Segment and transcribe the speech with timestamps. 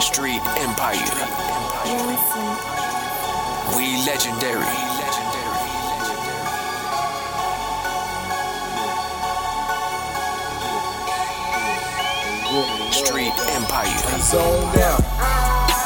[0.00, 1.10] Street Empire.
[3.76, 4.64] We legendary.
[12.92, 14.00] Street Empire.
[14.06, 15.02] I'm zoned out.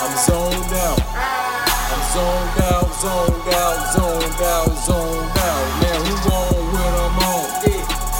[0.03, 0.54] I'm zoned
[2.55, 5.65] zoned out, zoned out, zoned out, zoned out.
[5.83, 7.45] Man, who on when I'm on?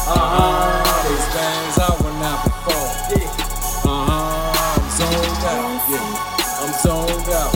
[0.07, 0.83] Uh huh.
[1.05, 2.91] They stands out when I perform.
[3.85, 4.75] Uh huh.
[4.75, 5.71] I'm zoned out.
[5.91, 6.19] Yeah.
[6.61, 7.55] I'm zoned out.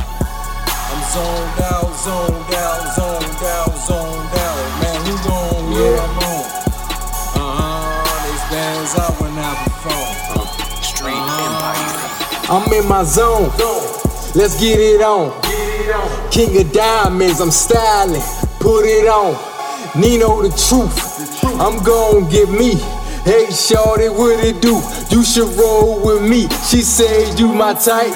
[0.90, 4.60] I'm zoned out, zoned out, zoned out, zoned out.
[4.80, 6.44] Man, who on when I'm on?
[7.34, 8.14] Uh huh.
[8.24, 10.14] They stands out when I perform.
[10.82, 11.98] Street Empire.
[12.50, 13.50] I'm in my zone.
[14.34, 15.47] Let's get it on.
[16.30, 18.22] King of diamonds, I'm styling.
[18.60, 19.34] Put it on.
[19.98, 21.44] Nino the truth.
[21.60, 22.74] I'm gon' get me.
[23.24, 24.80] Hey, shorty, what it do?
[25.10, 26.48] You should roll with me.
[26.68, 28.14] She said you my type.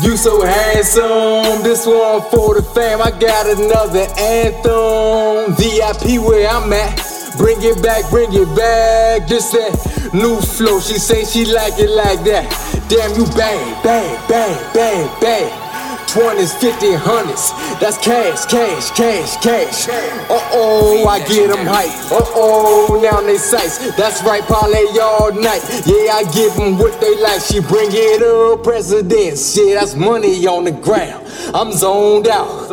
[0.00, 1.62] You so handsome.
[1.62, 3.02] This one for the fam.
[3.02, 5.54] I got another anthem.
[5.54, 6.96] VIP where I'm at.
[7.36, 9.28] Bring it back, bring it back.
[9.28, 10.80] Just that new flow.
[10.80, 12.48] She say she like it like that.
[12.88, 15.71] Damn, you bang, bang, bang, bang, bang.
[16.12, 17.80] 20s, 50s, 100s.
[17.80, 19.88] That's cash, cash, cash, cash.
[20.28, 21.88] Uh oh, I get them hype.
[22.12, 23.96] Uh oh, now they sights.
[23.96, 25.62] That's right, parlay all night.
[25.86, 27.40] Yeah, I give them what they like.
[27.40, 29.38] She bring it up, president.
[29.38, 31.26] Shit, that's money on the ground.
[31.54, 32.70] I'm zoned out.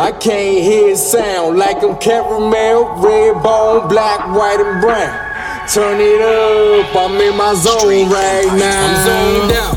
[0.00, 5.68] I can't hear sound like I'm caramel, red bone, black, white, and brown.
[5.68, 8.86] Turn it up, I'm in my zone right now.
[8.86, 9.76] I'm zoned out.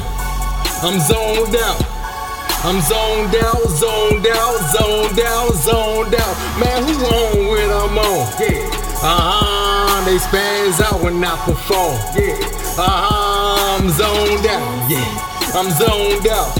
[0.82, 1.99] I'm zoned out.
[2.62, 6.36] I'm zoned out, zoned out, zoned out, zoned out.
[6.60, 8.28] Man, who on when I'm on?
[8.36, 8.68] Yeah.
[9.00, 11.96] Uh-huh, they spaz out when I perform.
[12.20, 12.36] Yeah.
[12.76, 14.92] Uh-huh, I'm zoned out.
[14.92, 15.08] Yeah.
[15.56, 16.52] I'm zoned out.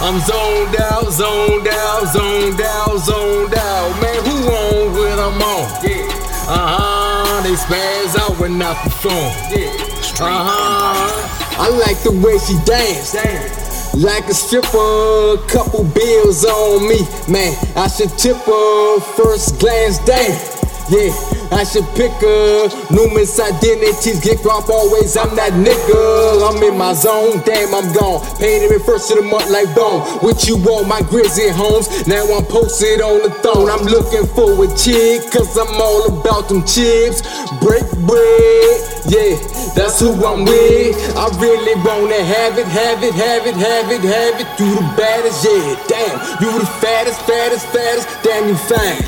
[0.00, 4.00] I'm zoned out, zoned out, zoned out, zoned out.
[4.00, 5.84] Man, who on when I'm on?
[5.84, 6.08] Yeah.
[6.48, 9.36] Uh-huh, they spaz out when I perform.
[9.52, 9.68] Yeah.
[10.16, 11.60] Uh-huh.
[11.60, 13.59] I like the way she dance.
[13.94, 17.00] Like a stripper, couple bills on me.
[17.28, 19.98] Man, I should tip her first glance.
[19.98, 20.30] Damn.
[20.90, 21.12] Yeah,
[21.50, 22.68] I should pick her.
[22.90, 25.16] Numerous identities get off always.
[25.16, 26.46] I'm that nigga.
[26.46, 27.42] I'm in my zone.
[27.44, 28.22] Damn, I'm gone.
[28.38, 30.06] Paid every first of the month like bone.
[30.22, 32.06] With you on my grizzly homes.
[32.06, 33.68] Now I'm posted on the throne.
[33.68, 37.22] I'm looking for a chick, cause I'm all about them chips.
[37.58, 39.00] Break bread.
[39.10, 39.34] Yeah,
[39.74, 40.94] that's who I'm with.
[41.16, 44.46] I really wanna have it, have it, have it, have it, have it.
[44.60, 45.74] You the baddest, yeah.
[45.88, 48.06] Damn, you the fattest, fattest, fattest.
[48.22, 49.02] Damn, you fine.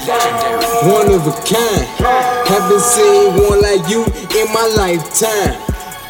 [0.90, 2.31] One of a kind.
[2.46, 5.56] Haven't seen one like you in my lifetime.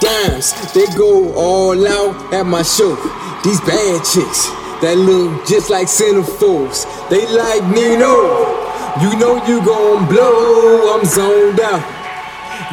[0.01, 2.97] Dimes, they go all out at my show.
[3.45, 4.49] These bad chicks
[4.83, 6.87] that look just like centerfolds.
[7.09, 8.61] They like Nino.
[9.01, 10.99] You know you gon' blow.
[10.99, 11.83] I'm zoned out.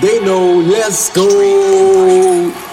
[0.02, 2.69] They know, let's go.